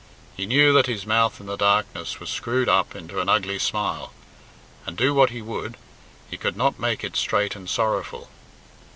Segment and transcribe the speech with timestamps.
[0.35, 4.11] He knew that his mouth in the darkness was screwed up into an ugly smile,
[4.87, 5.77] and, do what he would;
[6.27, 8.27] he could not make it straight and sorrowful.